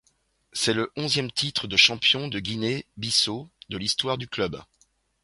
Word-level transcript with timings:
C'est 0.51 0.73
le 0.73 0.91
onzième 0.97 1.31
titre 1.31 1.67
de 1.67 1.77
champion 1.77 2.27
de 2.27 2.39
Guinée-Bissau 2.39 3.49
de 3.69 3.77
l'histoire 3.77 4.17
du 4.17 4.27
club. 4.27 4.59